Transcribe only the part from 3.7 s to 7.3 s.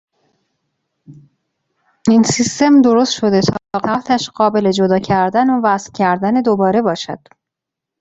قطعاتش قابل جدا کردن و وصل کردن دوباره باشد.